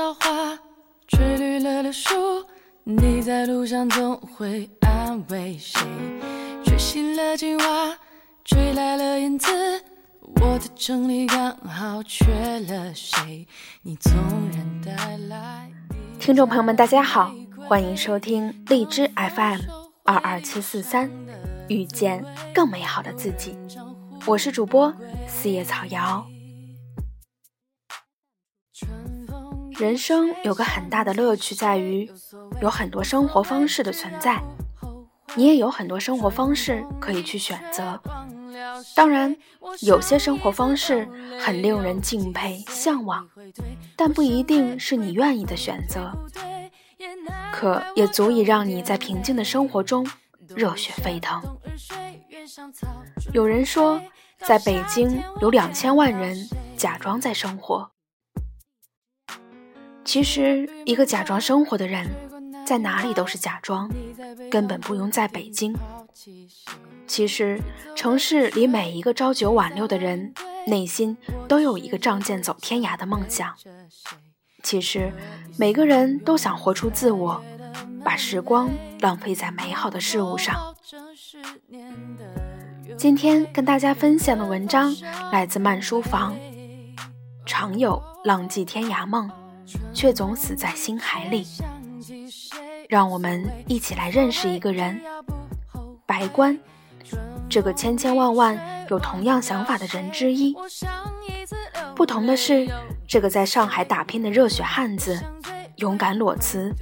[0.00, 0.58] 桃花，
[1.08, 2.14] 吹绿了柳树。
[2.84, 5.78] 你在路上总会安慰谁？
[6.64, 7.98] 吹醒了青蛙，
[8.42, 9.50] 吹来了燕子。
[10.40, 13.46] 我的城里刚好缺了谁？
[13.82, 14.14] 你纵
[14.54, 15.70] 然带来。
[16.18, 17.34] 听众朋友们，大家好，
[17.68, 19.60] 欢迎收听荔枝 FM
[20.04, 21.10] 二二七四三，
[21.68, 22.24] 遇见
[22.54, 23.54] 更美好的自己。
[24.24, 24.94] 我是主播
[25.28, 26.26] 四叶草瑶。
[29.80, 32.06] 人生有个很大的乐趣在于，
[32.60, 34.38] 有很多生活方式的存在，
[35.34, 37.98] 你也有很多生活方式可以去选择。
[38.94, 39.34] 当然，
[39.80, 41.08] 有些生活方式
[41.40, 43.26] 很令人敬佩、向往，
[43.96, 46.12] 但不一定是你愿意的选择。
[47.50, 50.06] 可也足以让你在平静的生活中
[50.54, 51.42] 热血沸腾。
[53.32, 53.98] 有人说，
[54.44, 56.36] 在北京有两千万人
[56.76, 57.90] 假装在生活。
[60.10, 62.10] 其实，一个假装生活的人，
[62.66, 63.88] 在哪里都是假装，
[64.50, 65.72] 根本不用在北京。
[67.06, 67.60] 其实，
[67.94, 70.34] 城市里每一个朝九晚六的人，
[70.66, 73.54] 内心都有一个仗剑走天涯的梦想。
[74.64, 75.12] 其实，
[75.56, 77.40] 每个人都想活出自我，
[78.02, 80.74] 把时光浪费在美好的事物上。
[82.98, 84.92] 今天跟大家分享的文章
[85.30, 86.36] 来自慢书房，
[87.46, 89.30] 常有浪迹天涯梦。
[89.92, 91.46] 却总死在心海里。
[92.88, 95.00] 让我们一起来认识一个人，
[96.06, 96.58] 白关，
[97.48, 100.56] 这个千千万万有同样想法的人之一。
[101.94, 102.68] 不同的是，
[103.06, 105.22] 这个在上海打拼的热血汉子，
[105.76, 106.74] 勇敢裸辞，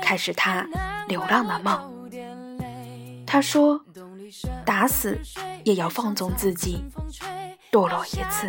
[0.00, 0.66] 开始他
[1.08, 1.92] 流浪的梦。
[3.26, 3.84] 他说
[4.64, 5.18] ：“打死
[5.64, 6.84] 也要放纵自己，
[7.70, 8.48] 堕落一次。”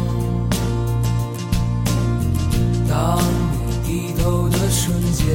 [2.91, 3.17] 当
[3.65, 5.25] 你低头的瞬间，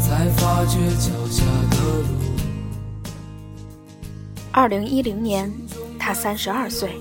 [0.00, 2.06] 才发觉脚下的路。
[4.52, 5.52] 二零一零年，
[5.98, 6.92] 他三十二岁，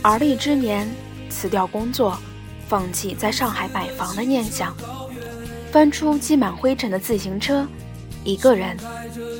[0.00, 0.88] 而立之年，
[1.28, 2.16] 辞掉工作，
[2.68, 4.72] 放弃在上海买房的念想，
[5.72, 7.66] 翻出积满灰尘的自行车，
[8.22, 8.76] 一个人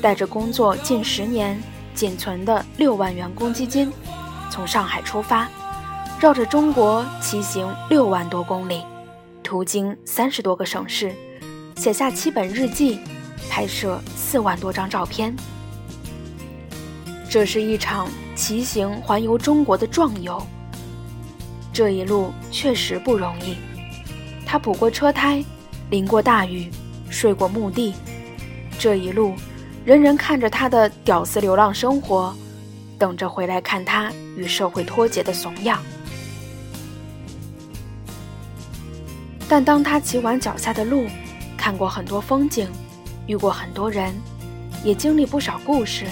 [0.01, 1.57] 带着工作近十年
[1.95, 3.89] 仅存的六万元公积金，
[4.51, 5.47] 从上海出发。
[6.19, 8.83] 绕着中国骑行六万多公里，
[9.41, 11.15] 途经三十多个省市，
[11.77, 12.99] 写下七本日记，
[13.49, 15.33] 拍摄四万多张照片。
[17.29, 20.45] 这是一场骑行环游中国的壮游。
[21.71, 23.55] 这一路确实不容易，
[24.45, 25.41] 他补过车胎，
[25.89, 26.69] 淋过大雨，
[27.09, 27.93] 睡过墓地。
[28.77, 29.35] 这一路，
[29.85, 32.35] 人人看着他的屌丝流浪生活，
[32.97, 35.81] 等着回来看他与社会脱节的怂样。
[39.49, 41.07] 但当他骑完脚下的路，
[41.57, 42.69] 看过很多风景，
[43.25, 44.13] 遇过很多人，
[44.83, 46.05] 也经历不少故事，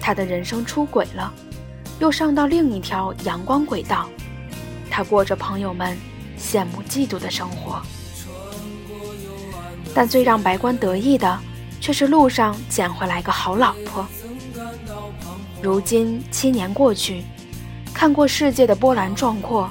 [0.00, 1.34] 他的人生出轨了，
[1.98, 4.08] 又上到另一条阳光轨道。
[4.88, 5.98] 他过着朋友们
[6.38, 7.82] 羡慕嫉妒的生活。
[9.92, 11.38] 但最让白关得意的，
[11.80, 14.06] 却是路上捡回来个好老婆。
[15.60, 17.24] 如今七年过去，
[17.92, 19.68] 看过世界的波澜壮阔，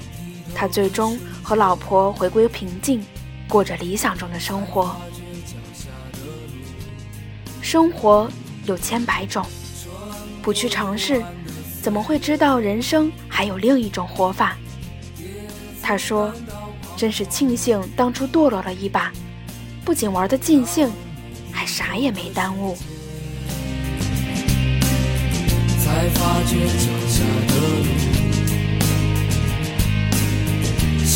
[0.56, 1.20] 他最终。
[1.44, 3.04] 和老婆回归平静，
[3.50, 4.96] 过着理想中的生活。
[7.62, 8.30] 生活
[8.66, 9.46] 有千百种，
[10.42, 11.22] 不去尝试，
[11.82, 14.56] 怎么会知道人生还有另一种活法？
[15.82, 16.32] 他说
[16.96, 19.12] ：“真是庆幸当初堕落了一把，
[19.84, 20.90] 不仅玩得尽兴，
[21.52, 22.78] 还啥也没耽误。”
[25.84, 27.61] 才发觉脚下的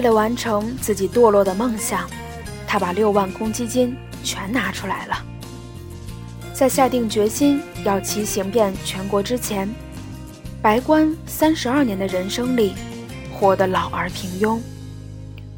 [0.00, 2.08] 为了完成自己堕落的梦想，
[2.66, 3.94] 他把六万公积金
[4.24, 5.22] 全拿出来了。
[6.54, 9.68] 在下定决心要骑行遍全国之前，
[10.62, 12.72] 白关三十二年的人生里，
[13.30, 14.58] 活得老而平庸。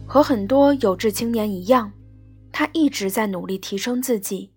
[0.09, 1.93] 和很多有志青年一样，
[2.51, 4.51] 他一直在努力提升自己，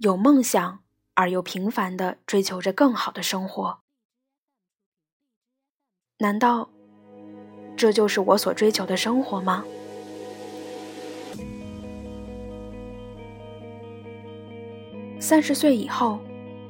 [0.00, 0.80] 有梦想
[1.14, 3.78] 而又平凡地追求着更好的生活。
[6.18, 6.68] 难道
[7.76, 9.64] 这就是我所追求的生活吗？
[15.18, 16.20] 三十岁以后，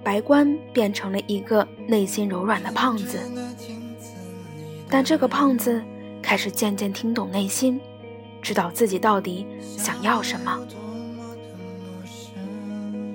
[0.03, 3.19] 白关变成了一个内心柔软的胖子，
[4.89, 5.83] 但这个胖子
[6.23, 7.81] 开始渐渐听懂内心。
[8.41, 10.59] 知道自己到底想要什么，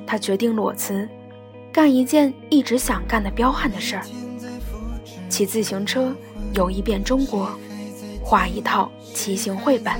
[0.05, 1.07] 他决定裸辞，
[1.71, 4.03] 干一件一直想干的彪悍的事儿：
[5.29, 6.15] 骑自行车
[6.55, 7.51] 游一遍中国，
[8.29, 9.91] 画一套骑行绘本。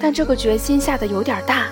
[0.00, 1.66] 但这个决心下的有点大，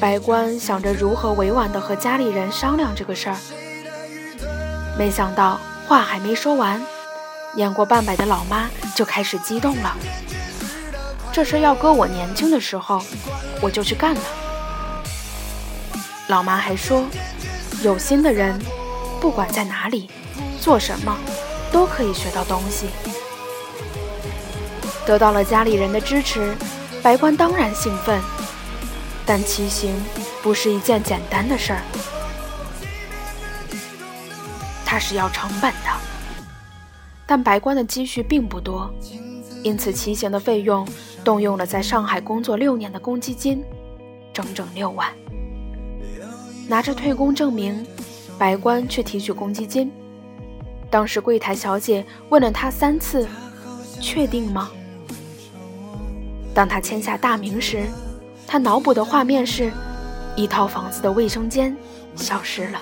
[0.00, 3.36] 白关想着如何委婉地和家里人商量这个事儿，
[4.98, 6.82] 没想到话还没说完。
[7.54, 9.94] 年过半百的老妈就开始激动了。
[11.30, 13.02] 这事要搁我年轻的时候，
[13.60, 14.20] 我就去干了。
[16.28, 17.04] 老妈还说，
[17.82, 18.58] 有心的人，
[19.20, 20.08] 不管在哪里，
[20.58, 21.14] 做什么，
[21.72, 22.86] 都可以学到东西。
[25.06, 26.54] 得到了家里人的支持，
[27.02, 28.20] 白关当然兴奋。
[29.24, 29.94] 但骑行
[30.42, 31.82] 不是一件简单的事儿，
[34.86, 35.90] 它是要成本的。
[37.26, 38.90] 但白关的积蓄并不多，
[39.62, 40.88] 因此骑行的费用
[41.22, 43.62] 动用了在上海工作六年的公积金，
[44.32, 45.12] 整整六万。
[46.66, 47.86] 拿着退工证明，
[48.38, 49.92] 白关去提取公积金。
[50.90, 53.26] 当时柜台小姐问了他三次
[54.00, 54.70] ：“确定吗？”
[56.54, 57.84] 当他签下大名时，
[58.46, 59.70] 他脑补的画面是
[60.34, 61.76] 一套房子的卫生间
[62.16, 62.80] 消失了，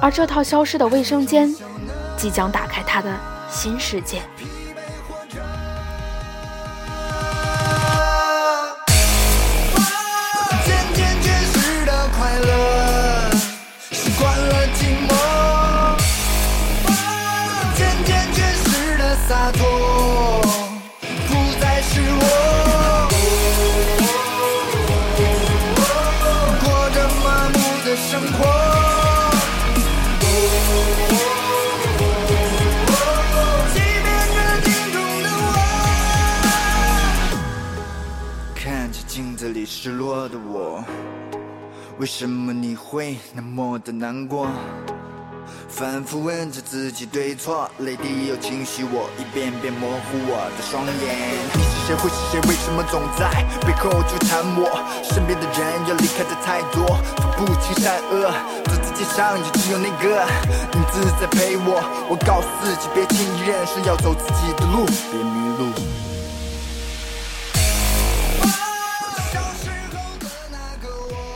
[0.00, 1.54] 而这套消失的卫生间。
[2.16, 3.12] 即将打开他的
[3.50, 4.22] 新世界。
[40.28, 40.82] 的我，
[41.98, 44.48] 为什么你会那么的难过？
[45.68, 50.94] 反复问着自己对错，泪滴有情绪，我一遍遍模糊我的双眼。
[51.52, 51.94] 你是谁？
[51.96, 52.40] 会是谁？
[52.48, 53.28] 为什么总在
[53.66, 54.70] 背后纠缠我？
[55.02, 56.86] 身边的人要离开的太多，
[57.36, 58.30] 分不清善恶，
[58.64, 60.24] 走在街上也只有那个
[60.72, 61.82] 影子在陪我。
[62.08, 66.13] 我告诉自己，别轻易认输，要走自己的路，别迷路。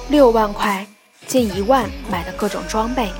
[0.08, 0.86] 六万块，
[1.26, 3.12] 近一万买的各种装备，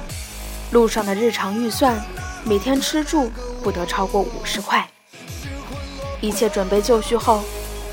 [0.71, 2.03] 路上的日常预算，
[2.47, 3.31] 每天吃住
[3.63, 4.89] 不得超过五十块。
[6.23, 7.45] 一切准备就绪后，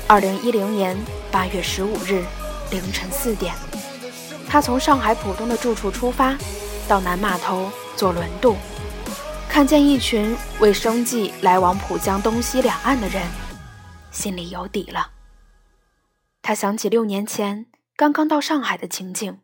[0.06, 0.96] 二零一零年
[1.30, 2.24] 八月十五日
[2.70, 3.54] 凌晨四点，
[4.48, 6.34] 他从上海浦东的住处出发，
[6.88, 8.56] 到南码头坐轮渡，
[9.46, 13.22] 看见一群为生计来往浦江东西两岸的人，
[14.10, 15.10] 心里有底了。
[16.40, 17.66] 他想起六年前。
[17.98, 19.38] 刚刚到上海的情景，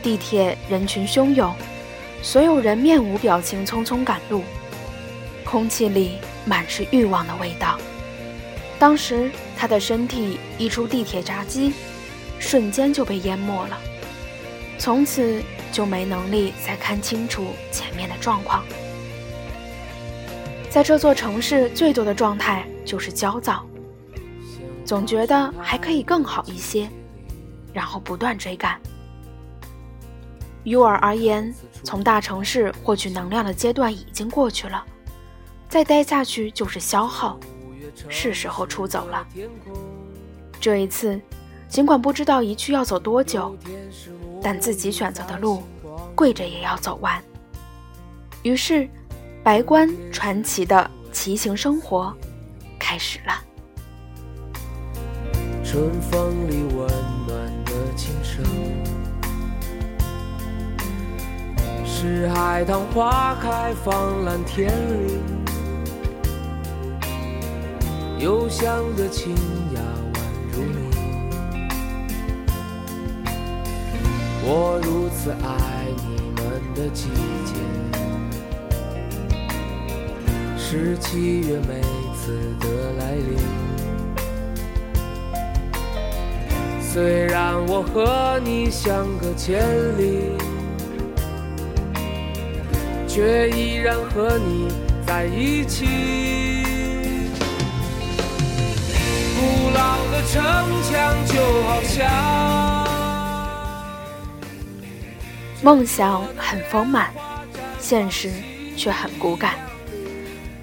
[0.00, 1.52] 地铁人群汹涌，
[2.22, 4.44] 所有人面无表情，匆匆赶路，
[5.44, 7.80] 空气里满是欲望的味道。
[8.78, 11.72] 当时他的身体一出地铁闸机，
[12.38, 13.76] 瞬间就被淹没了，
[14.78, 15.42] 从此
[15.72, 18.64] 就没能力再看清楚前面的状况。
[20.70, 23.66] 在这座城市，最多的状态就是焦躁，
[24.84, 26.88] 总觉得还可以更好一些。
[27.76, 28.80] 然后不断追赶。
[30.64, 31.54] 于我而言，
[31.84, 34.82] 从大城市获取能量的阶段已经过去了，
[35.68, 37.38] 再待下去就是消耗，
[38.08, 39.28] 是时候出走了。
[40.58, 41.20] 这一次，
[41.68, 43.54] 尽管不知道一去要走多久，
[44.42, 45.62] 但自己选择的路，
[46.14, 47.22] 跪着也要走完。
[48.42, 48.88] 于是，
[49.44, 52.10] 白关传奇的骑行生活
[52.78, 53.34] 开始了。
[55.62, 56.88] 春风里温
[57.26, 57.55] 暖。
[61.84, 65.18] 是海棠花开放蓝天里，
[68.18, 69.34] 幽香的清
[69.74, 69.80] 雅
[70.12, 70.18] 宛
[70.52, 70.78] 如你。
[74.44, 77.08] 我如此爱你们的季
[77.44, 77.54] 节，
[80.58, 81.80] 是七月每
[82.14, 83.85] 次的来临。
[86.96, 89.60] 虽然我和你相隔千
[89.98, 90.30] 里，
[93.06, 94.68] 却依然和你
[95.06, 95.84] 在一起。
[99.36, 100.42] 古老的城
[100.84, 101.34] 墙就
[101.64, 102.88] 好像
[105.62, 107.12] 梦想很丰满，
[107.78, 108.32] 现实
[108.74, 109.56] 却很骨感。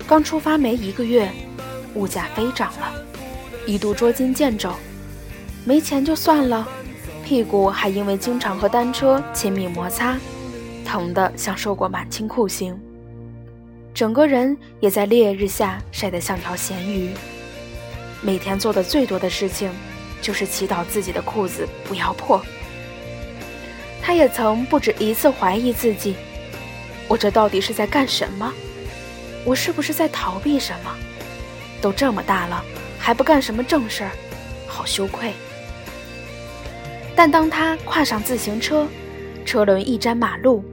[0.07, 1.29] 刚出发没一个月，
[1.93, 2.91] 物价飞涨了，
[3.67, 4.73] 一度捉襟见肘。
[5.65, 6.67] 没钱就算了，
[7.23, 10.17] 屁股还因为经常和单车亲密摩擦，
[10.85, 12.77] 疼得像受过满清酷刑。
[13.93, 17.11] 整个人也在烈日下晒得像条咸鱼。
[18.21, 19.71] 每天做的最多的事情，
[20.21, 22.41] 就是祈祷自己的裤子不要破。
[24.01, 26.15] 他也曾不止一次怀疑自己：
[27.07, 28.51] 我这到底是在干什么？
[29.45, 30.93] 我是不是在逃避什么？
[31.81, 32.63] 都这么大了，
[32.99, 34.11] 还不干什么正事儿，
[34.67, 35.31] 好羞愧。
[37.15, 38.87] 但当他跨上自行车，
[39.45, 40.63] 车轮一沾马路，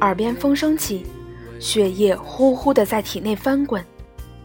[0.00, 1.06] 耳边风声起，
[1.58, 3.84] 血液呼呼地在体内翻滚，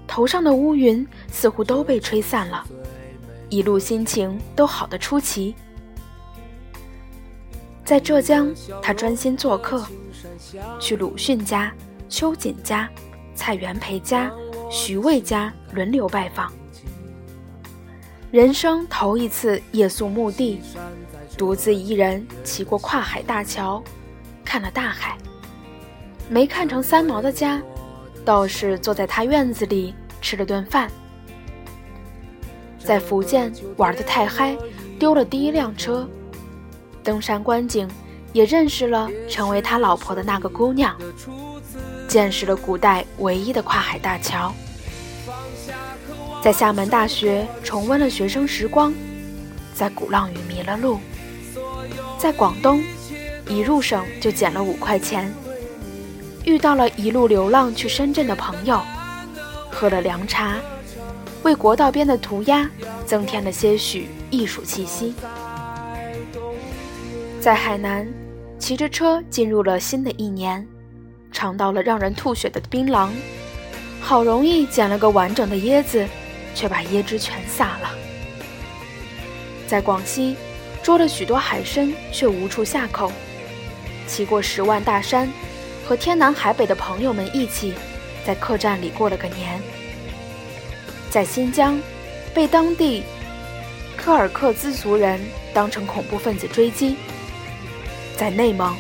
[0.06, 2.64] 头上的乌云似乎都被吹散了，
[3.50, 5.56] 一路心情都好得出奇。
[7.84, 9.86] 在浙江，他专心做客，
[10.80, 11.74] 去鲁迅家、
[12.10, 12.90] 秋瑾家、
[13.36, 14.32] 蔡元培家、
[14.72, 16.52] 徐渭家轮流拜访。
[18.36, 20.62] 人生头一次夜宿墓地，
[21.38, 23.82] 独自一人骑过跨海大桥，
[24.44, 25.18] 看了大海。
[26.28, 27.62] 没看成三毛的家，
[28.26, 30.92] 倒是坐在他院子里吃了顿饭。
[32.78, 34.58] 在福建玩得太嗨，
[35.00, 36.06] 丢了第一辆车。
[37.06, 37.90] 登山观景，
[38.34, 40.94] 也认识了成为他老婆的那个姑娘，
[42.06, 44.54] 见识了古代唯一的跨海大桥。
[46.46, 48.94] 在厦门大学重温了学生时光，
[49.74, 51.00] 在鼓浪屿迷了路，
[52.20, 52.84] 在广东
[53.50, 55.34] 一入省就捡了五块钱，
[56.44, 58.80] 遇到了一路流浪去深圳的朋友，
[59.72, 60.58] 喝了凉茶，
[61.42, 62.70] 为国道边的涂鸦
[63.08, 65.16] 增添了些许艺术气息。
[67.42, 68.08] 在海南，
[68.60, 70.64] 骑着车进入了新的一年，
[71.32, 73.10] 尝到了让人吐血的槟榔，
[74.00, 76.06] 好容易捡了个完整的椰子。
[76.56, 77.92] 却把椰汁全洒了。
[79.68, 80.36] 在广西，
[80.82, 83.12] 捉了许多海参，却无处下口。
[84.08, 85.28] 骑过十万大山，
[85.86, 87.74] 和天南海北的朋友们一起，
[88.26, 89.60] 在客栈里过了个年。
[91.10, 91.80] 在新疆，
[92.34, 93.04] 被当地
[93.98, 95.20] 柯尔克孜族人
[95.54, 96.96] 当成恐怖分子追击。
[98.16, 98.76] 在内蒙，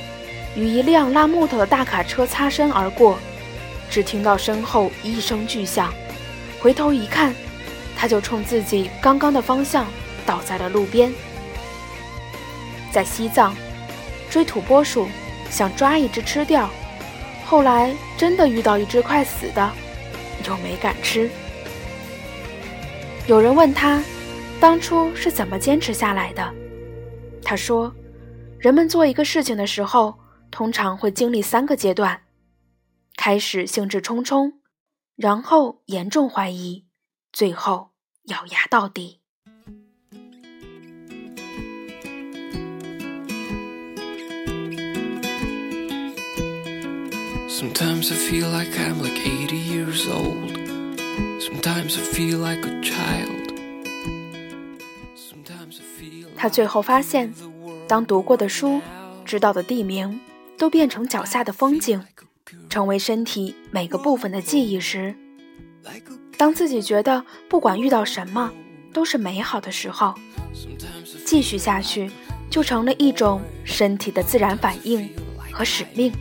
[0.55, 3.17] 与一辆拉木头的大卡车擦身而过，
[3.89, 5.93] 只听到身后一声巨响，
[6.61, 7.33] 回头一看。
[7.95, 9.87] 他就冲自己刚刚的方向
[10.25, 11.11] 倒在了路边。
[12.91, 13.55] 在西藏，
[14.29, 15.07] 追土拨鼠，
[15.49, 16.69] 想抓一只吃掉，
[17.45, 19.71] 后来真的遇到一只快死的，
[20.47, 21.29] 又没敢吃。
[23.27, 24.03] 有人问他，
[24.59, 26.53] 当初是怎么坚持下来的？
[27.43, 27.93] 他说，
[28.59, 30.15] 人们做一个事情的时候，
[30.51, 32.21] 通常会经历三个阶段：
[33.17, 34.53] 开始兴致冲冲，
[35.15, 36.84] 然后严重怀疑。
[37.35, 37.89] 最后
[38.27, 39.19] 咬牙到底。
[47.49, 50.53] Sometimes I feel like I'm like eighty years old.
[51.41, 53.51] Sometimes I feel like a child.
[55.17, 56.29] Sometimes I feel.
[56.37, 57.33] 他最后发现，
[57.85, 58.79] 当读过的书、
[59.25, 60.21] 知道的地名
[60.57, 62.01] 都变成脚下的风景，
[62.69, 65.13] 成为身体每个部分的记忆时。
[66.37, 68.51] 当自己觉得不管遇到什么
[68.93, 70.13] 都是美好的时候，
[71.25, 72.11] 继续下去
[72.49, 75.09] 就成了一种身体的自然反应
[75.51, 76.11] 和使命。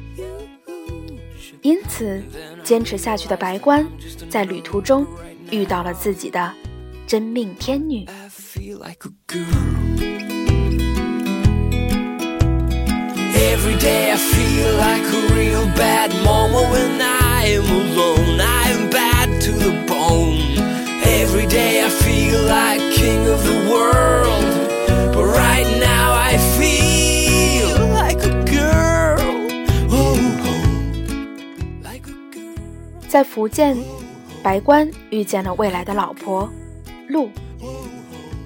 [1.62, 2.23] 因此，
[2.62, 3.87] 坚持下去的白关
[4.28, 5.06] 在旅途中
[5.50, 6.52] 遇到了自己的
[7.06, 8.06] 真命天女。
[19.40, 19.93] to the bone.
[21.46, 24.44] day I feel like king of the world.
[25.12, 29.18] But right now I feel like a girl.
[31.82, 33.08] Like a girl.
[33.08, 33.76] 在福建，
[34.42, 36.48] 白关遇见了未来的老婆，
[37.08, 37.30] 陆。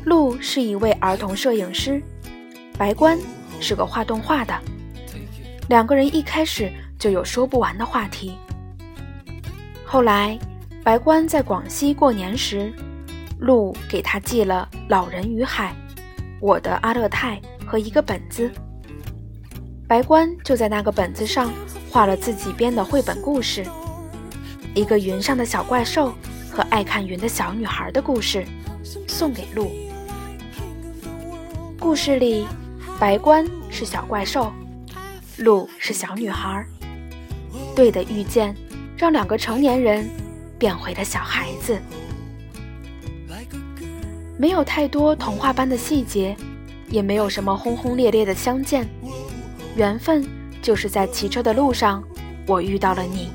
[0.04, 2.02] 陆是一位儿童摄影师，
[2.78, 3.18] 白关
[3.60, 4.54] 是个画动画的。
[5.68, 8.38] 两个人一开始就有说不完的话题。
[9.84, 10.38] 后来，
[10.82, 12.72] 白关在广西过年时
[13.38, 15.74] 鹿给他寄了《老人与海》、
[16.40, 18.50] 我的阿勒泰和一个本子。
[19.86, 21.50] 白关就在那个本子上
[21.90, 23.64] 画了自己编的绘本故事。
[24.74, 26.12] 一个云上的小怪兽
[26.50, 28.44] 和爱看云的小女孩的故事，
[29.06, 29.70] 送给鹿。
[31.80, 32.46] 故事里，
[32.98, 34.52] 白关是小怪兽，
[35.38, 36.64] 鹿是小女孩。
[37.74, 38.54] 对的遇见，
[38.96, 40.08] 让两个成年人
[40.58, 41.80] 变回了小孩子。
[44.38, 46.36] 没有太多童话般的细节，
[46.88, 48.88] 也没有什么轰轰烈烈的相见。
[49.74, 50.24] 缘分
[50.62, 52.02] 就是在骑车的路上，
[52.46, 53.32] 我遇到了你。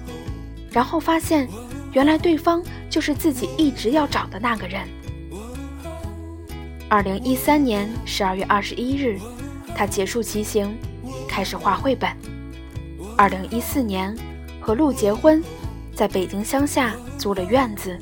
[0.72, 1.48] 然后发现，
[1.92, 4.82] 原来对方就是自己一直要找的那个人。
[6.88, 9.20] 二零一三年十二月二十一日，
[9.76, 10.74] 他结束骑行，
[11.28, 12.10] 开始画绘本。
[13.18, 14.16] 二零一四年，
[14.62, 15.44] 和陆结婚，
[15.94, 18.00] 在北京乡下租了院子，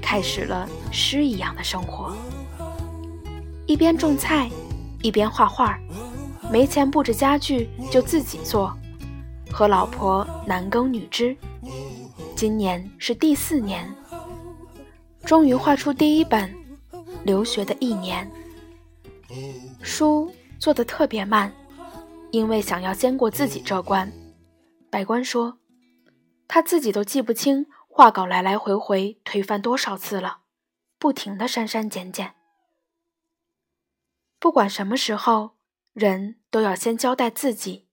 [0.00, 2.14] 开始了诗一样的生活。
[3.72, 4.50] 一边种菜，
[5.00, 5.78] 一边画画，
[6.52, 8.70] 没钱布置家具就自己做，
[9.50, 11.34] 和老婆男耕女织。
[12.36, 13.90] 今年是第四年，
[15.24, 16.54] 终于画出第一本
[17.24, 18.30] 留学的一年。
[19.80, 21.50] 书做的特别慢，
[22.30, 24.12] 因为想要先过自己这关。
[24.90, 25.56] 百官说，
[26.46, 30.40] 他自己都记不清画稿来来回回推翻多少次了，
[30.98, 32.34] 不停的删删减减。
[34.42, 35.52] 不管什么时候，
[35.92, 37.86] 人都要先交代自己。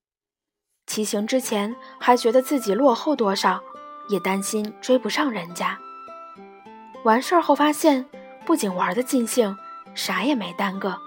[0.87, 3.61] 骑行之前还觉得自己落后多少。
[4.09, 5.77] 也担心追不上人家。
[7.03, 8.03] 完事儿后发现，
[8.43, 9.55] 不仅玩的尽兴，
[9.93, 10.97] 啥也没耽搁，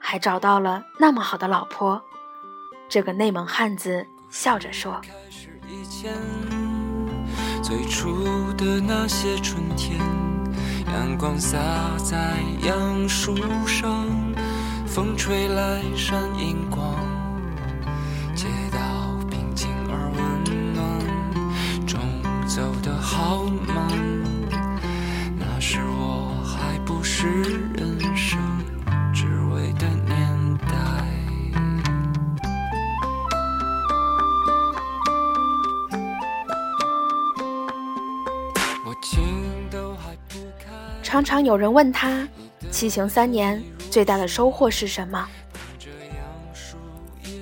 [0.00, 2.02] 还找到了那么好的老婆。
[2.88, 5.02] 这个内蒙汉子笑着说
[7.62, 10.00] ：“最初的那些春天，
[10.86, 11.58] 阳光洒
[11.98, 14.08] 在杨树上，
[14.96, 16.96] 风吹来闪银光，
[18.34, 18.78] 街道
[19.28, 22.00] 平静而温暖，钟
[22.46, 23.76] 走得好慢，
[25.38, 27.26] 那时我还不是
[27.74, 28.40] 人生
[29.12, 30.74] 只为的年代。
[38.86, 39.22] 我情
[39.70, 40.72] 都还不开。
[41.02, 42.26] 常常有人问他，
[42.70, 43.62] 骑行三年。
[43.96, 45.26] 最大的收获是什么？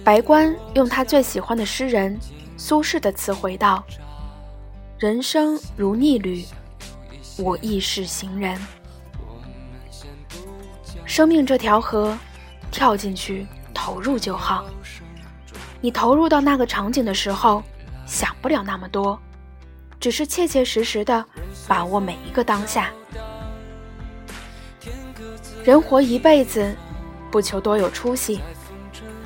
[0.04, 2.16] 白关用他最喜欢的诗人
[2.56, 3.84] 苏轼的词回道。
[4.96, 6.44] 人生如逆旅，
[7.36, 8.56] 我亦是行人。
[11.04, 12.16] 生命这条河，
[12.70, 14.64] 跳进去，投入就好。
[15.80, 17.64] 你投入到那个场景的时候，
[18.06, 19.18] 想不了那么多，
[19.98, 21.24] 只是切切实实的
[21.66, 22.92] 把握每一个当下。
[25.64, 26.76] 人活一辈子，
[27.30, 28.38] 不求多有出息，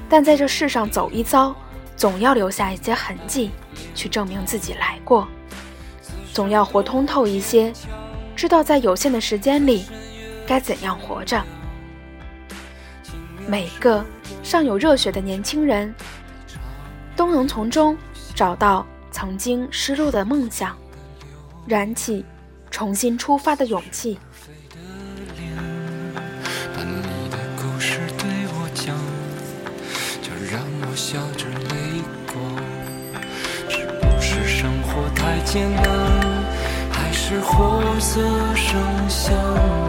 [0.09, 1.53] 但在这世上走一遭，
[1.96, 3.51] 总要留下一些痕迹，
[3.92, 5.27] 去证明自己来过。
[6.33, 7.72] 总要活通透一些，
[8.37, 9.85] 知道在有限的时间里
[10.46, 11.42] 该怎样活着。
[13.48, 14.05] 每个
[14.44, 15.92] 尚有热血的年轻人，
[17.16, 17.98] 都能从中
[18.37, 20.79] 找到曾经失落的梦想，
[21.66, 22.24] 燃起
[22.70, 24.16] 重新出发的勇气。
[35.29, 35.85] 太艰难，
[36.91, 38.19] 还是活色
[38.55, 39.88] 生香？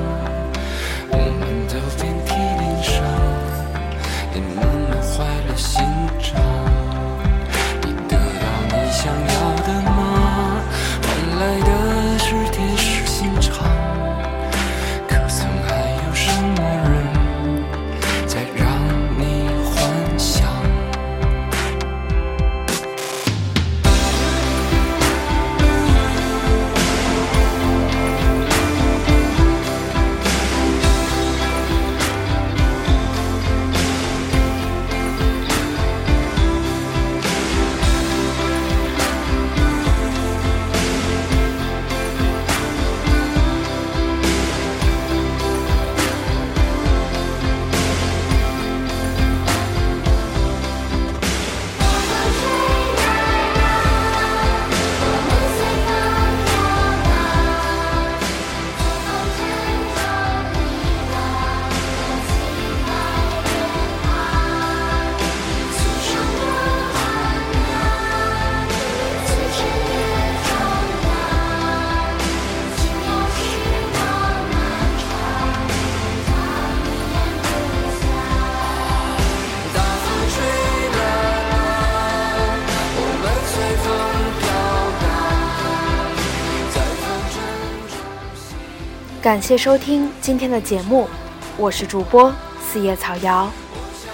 [89.29, 91.07] 感谢收听今天的节目，
[91.55, 93.47] 我是主播四叶草瑶，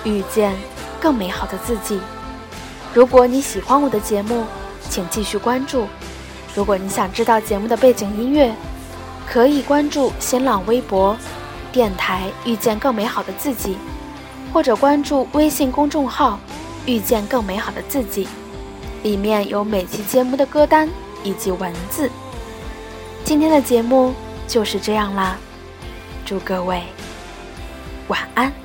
[0.04, 0.54] 遇见
[0.99, 1.97] 更美好的自己。
[2.93, 4.43] 如果你喜欢我的节目，
[4.89, 5.88] 请继续关注。
[6.54, 8.54] 如果你想知道节目的背景音乐，
[9.25, 11.15] 可以关注新浪微博
[11.71, 13.78] “电台遇见更美好的自己”，
[14.51, 16.38] 或者关注微信公众号
[16.86, 18.28] “遇见更美好的自己”，
[19.01, 20.89] 里面有每期节目的歌单
[21.23, 22.12] 以及文字。
[23.23, 24.13] 今天的节目
[24.47, 25.38] 就是这样啦，
[26.25, 26.81] 祝各位
[28.08, 28.64] 晚安。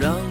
[0.00, 0.29] 让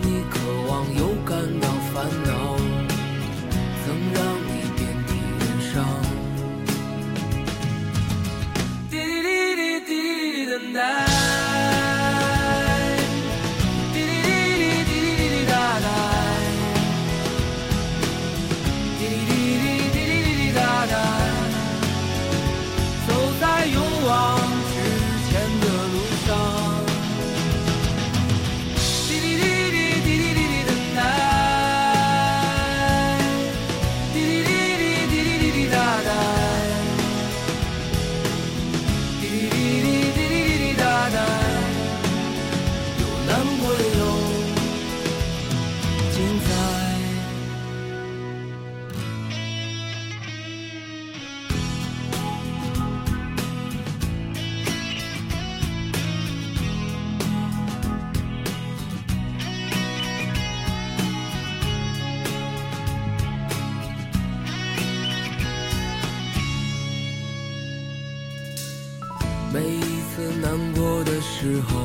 [69.51, 71.79] 每一次难过的时候，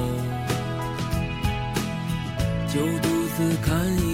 [2.69, 4.14] 就独自看一